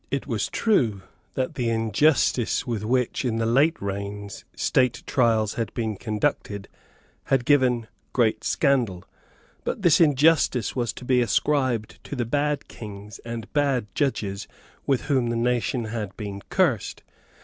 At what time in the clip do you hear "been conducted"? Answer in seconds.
5.75-6.67